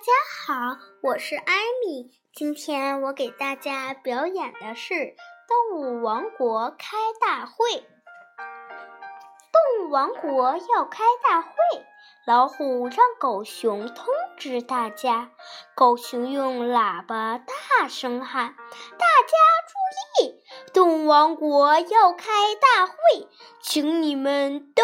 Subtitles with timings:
[0.00, 0.12] 大家
[0.46, 1.52] 好，我是艾
[1.84, 2.10] 米。
[2.32, 4.94] 今天我给大家表演的是
[5.46, 7.66] 《动物王国开大会》。
[9.52, 11.50] 动物王国要开大会，
[12.26, 14.06] 老虎让狗熊通
[14.38, 15.32] 知大家。
[15.74, 18.54] 狗熊用喇叭大声喊
[18.96, 19.36] ：“大家
[19.68, 20.42] 注意，
[20.72, 23.28] 动物王国要开大会，
[23.60, 24.82] 请你们都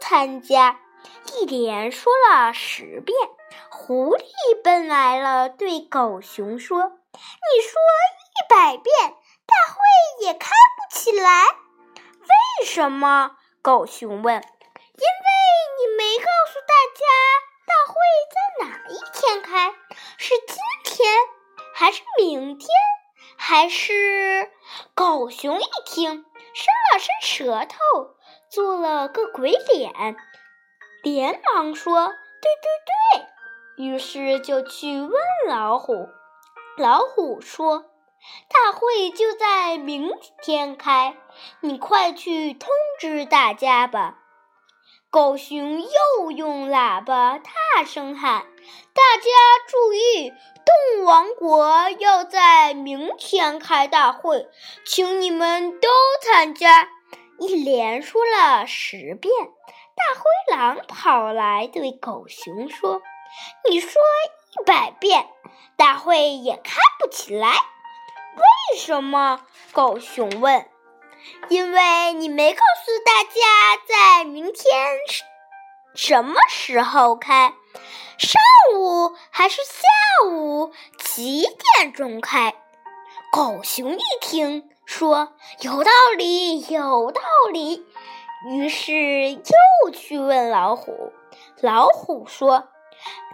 [0.00, 0.80] 参加。”
[1.34, 3.16] 一连说了十遍。
[3.70, 4.24] 狐狸
[4.62, 6.82] 奔来了，对狗熊说
[7.12, 7.80] ：“你说
[8.34, 8.92] 一百遍，
[9.46, 11.44] 大会也开不起来，
[11.96, 14.36] 为什么？”狗熊问。
[14.98, 15.26] “因为
[15.78, 17.04] 你没告诉大家，
[17.66, 17.94] 大会
[18.34, 19.74] 在哪一天开？
[20.16, 21.08] 是今天，
[21.74, 22.68] 还是明天，
[23.36, 24.50] 还是……”
[24.94, 27.78] 狗熊一听，伸了伸舌头，
[28.50, 30.16] 做了个鬼脸，
[31.14, 32.08] 连忙说
[32.42, 33.26] ：“对对对。”
[33.84, 35.12] 于是就去问
[35.46, 36.08] 老虎，
[36.76, 37.86] 老虎说
[38.48, 40.10] ：“大会就在明
[40.42, 41.16] 天开，
[41.60, 42.68] 你快去通
[43.00, 44.18] 知大家吧。”
[45.10, 48.44] 狗熊又用喇叭大声喊
[48.92, 49.30] ：“大家
[49.66, 54.48] 注意，动物王国要在明天开大会，
[54.84, 55.88] 请你们都
[56.22, 56.90] 参加。”
[57.40, 59.32] 一连说了十遍，
[59.98, 63.02] 大灰狼跑来对狗熊说。
[63.68, 65.28] 你说一百遍，
[65.76, 69.40] 大会也开不起来，为什么？
[69.72, 70.66] 狗熊问。
[71.48, 74.96] 因为你没告诉大家在明天
[75.94, 77.52] 什么时候开，
[78.16, 78.40] 上
[78.74, 82.54] 午还是下午几点钟开？
[83.30, 87.20] 狗熊一听，说有道理，有道
[87.52, 87.84] 理。
[88.46, 91.12] 于是又去问老虎，
[91.60, 92.68] 老虎说。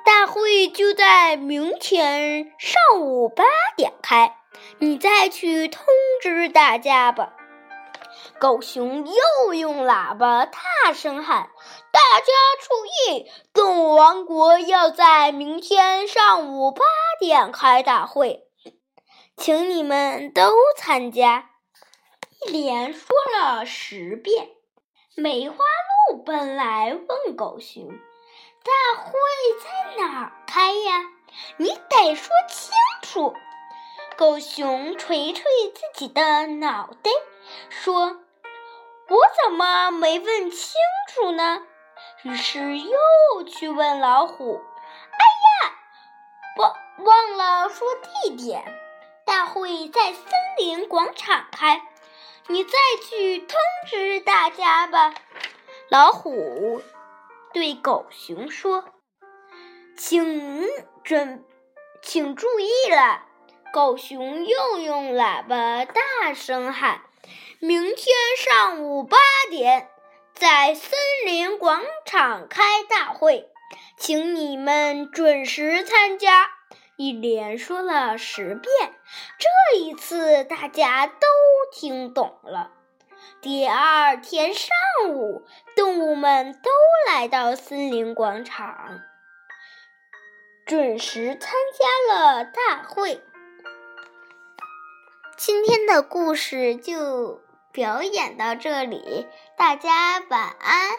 [0.04, 3.42] 大会就在明天上午八
[3.74, 4.36] 点开，
[4.78, 5.82] 你再去通
[6.20, 7.32] 知大家吧。
[8.38, 11.48] 狗熊又用喇叭大声喊
[11.90, 16.84] ：“大家注意，动物王国要在明天上午八
[17.18, 18.42] 点开大会，
[19.38, 21.48] 请你们都参加。”
[22.46, 24.48] 一连说了十遍。
[25.16, 25.56] 梅花
[26.10, 27.88] 鹿奔来问狗熊。
[27.88, 29.12] 大会
[29.62, 31.04] 在哪儿开呀？
[31.56, 33.32] 你得说清楚。
[34.16, 35.42] 狗熊捶捶
[35.72, 37.12] 自己的脑袋，
[37.68, 38.18] 说
[39.08, 40.72] ：“我怎么没问清
[41.14, 41.62] 楚呢？”
[42.24, 44.60] 于是又去问老虎
[45.14, 45.22] ：“哎
[45.68, 45.74] 呀，
[46.56, 48.64] 忘忘了说地点。
[49.24, 50.24] 大会在森
[50.58, 51.82] 林广场开，
[52.48, 52.72] 你再
[53.08, 55.14] 去通知大家吧。”
[55.88, 56.82] 老虎。
[57.54, 58.84] 对狗熊说
[59.96, 60.62] ：“请
[61.02, 61.46] 准，
[62.02, 63.24] 请注意了！”
[63.72, 67.00] 狗熊又用喇叭大声喊
[67.58, 67.96] ：“明天
[68.36, 69.16] 上午八
[69.48, 69.88] 点，
[70.34, 73.48] 在森林广场开大会，
[73.96, 76.50] 请你们准时参加。”
[76.98, 78.94] 一连说了十遍，
[79.38, 81.16] 这一次大家都
[81.72, 82.72] 听懂了。
[83.40, 84.68] 第二天上
[85.10, 85.46] 午，
[85.76, 86.70] 动物们都
[87.08, 89.00] 来到森林广场，
[90.64, 93.22] 准时参加了大会。
[95.36, 97.42] 今天的故事就
[97.72, 100.92] 表演到这里，大家晚安。